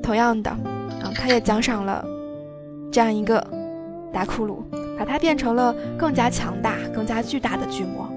[0.01, 2.06] 同样的，啊，他也奖赏了
[2.91, 3.45] 这样一个
[4.14, 4.64] 达库鲁，
[4.97, 8.07] 把它变成了更加强大、更加巨大的巨魔。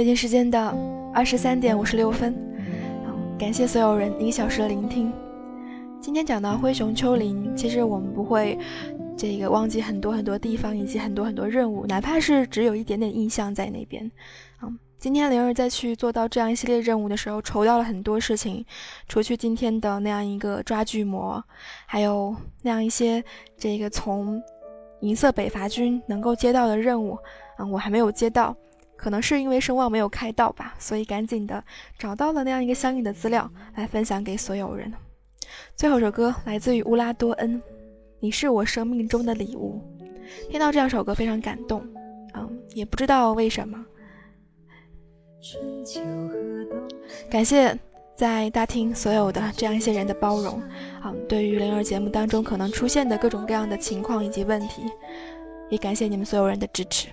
[0.00, 0.74] 北京时间的
[1.12, 2.34] 二十三点五十六分，
[3.38, 5.12] 感谢所有人一个小时的聆听。
[6.00, 8.58] 今天讲到灰熊丘陵，其实我们不会
[9.14, 14.10] 这个忘记很多很多地方以及很多很多任务，哪怕是只有一点点印象在那边。
[14.62, 18.64] 嗯，今天灵儿再去做到这样一系列任务的时候，筹到了很多事情，
[19.06, 21.44] 除去今天的那样一个抓巨魔，
[21.84, 23.22] 还有那样一些
[23.58, 24.42] 这个从
[25.02, 27.18] 银色北伐军能够接到的任务，
[27.58, 28.56] 嗯，我还没有接到。
[29.00, 31.64] 可能是因为声望没有开到吧，所以赶紧的
[31.98, 34.92] 找到了那样一个相应的资料来分享给所有人。
[35.74, 37.56] 最后一首歌来自于乌拉多恩，
[38.20, 39.80] 《你是我生命中的礼物》。
[40.50, 41.82] 听到这样首歌非常感动，
[42.34, 43.82] 嗯，也不知道为什么。
[47.30, 47.74] 感谢
[48.14, 50.62] 在大厅所有的这样一些人的包容，
[51.02, 54.82] 嗯，对于灵儿节目当中可能出现的各种各样的情况以及问题，
[55.70, 57.08] 也感谢你们所有人的支持。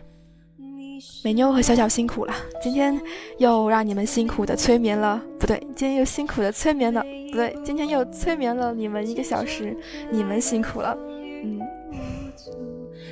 [1.23, 2.99] 美妞和小小辛苦了，今天
[3.37, 9.75] 又让你们辛苦的催眠了，不对，今天又辛苦的催眠了，不对，今天又催眠了你们一个小时，
[10.11, 10.97] 你们辛苦了，
[11.43, 11.59] 嗯。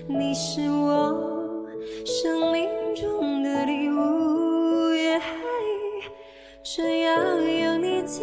[0.08, 1.66] 你是我
[2.06, 3.95] 生命中的礼物，
[6.64, 8.22] 只要有你在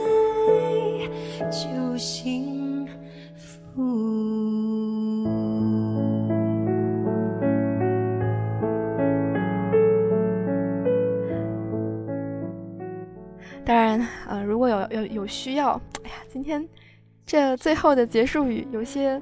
[1.50, 2.86] 就幸
[3.36, 4.51] 福。
[13.64, 16.68] 当然，呃，如果有有有需要，哎呀，今天
[17.24, 19.20] 这最后的结束语有些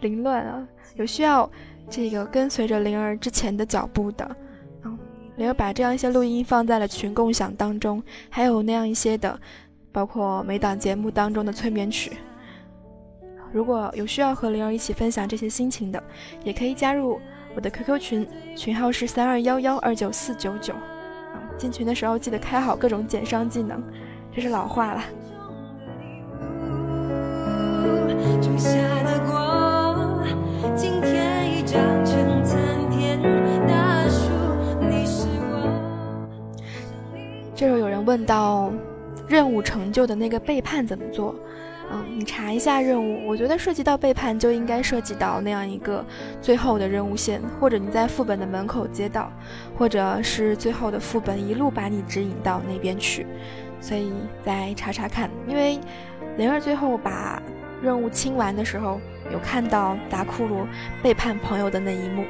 [0.00, 0.66] 凌乱啊。
[0.96, 1.50] 有需要
[1.88, 4.36] 这个跟随着灵儿之前的脚步的，
[4.84, 4.98] 嗯，
[5.36, 9.40] 灵儿把这样一些录音放在了群共享当中，还有那样一些的，
[9.90, 12.12] 包括每档节目当中的催眠曲。
[13.52, 16.02] 如果有需要和灵儿一起分享这些心情的，
[16.44, 17.18] 也可以加入
[17.54, 20.74] 我的 QQ 群，群号是三二幺幺二九四九九。
[21.58, 23.82] 进群的时候记得开好各种减伤技能，
[24.34, 25.02] 这是老话了。
[37.54, 38.72] 这时候有人问到
[39.28, 41.34] 任务成就的那个背叛怎么做？
[41.94, 46.02] 嗯，你查一下任务，我觉得涉及到背叛就应该涉及到那样一个
[46.40, 49.30] 最后的任务线，或者你在副本的门口接到，
[49.76, 53.26] 或者是最后的副本一路把你指引到那边去，
[53.78, 54.10] 所以
[54.42, 55.28] 再查查看。
[55.46, 55.78] 因为
[56.38, 57.42] 灵儿最后把
[57.82, 58.98] 任务清完的时候，
[59.30, 60.66] 有看到达库鲁
[61.02, 62.24] 背叛朋友的那一幕。